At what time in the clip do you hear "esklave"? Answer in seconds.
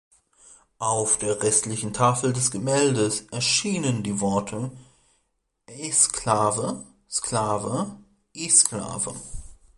5.67-6.83, 8.35-9.13